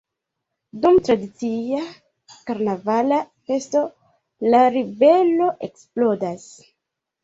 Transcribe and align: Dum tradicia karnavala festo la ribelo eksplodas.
Dum 0.85 0.95
tradicia 1.07 1.83
karnavala 2.49 3.21
festo 3.53 3.87
la 4.53 4.67
ribelo 4.81 5.55
eksplodas. 5.73 6.55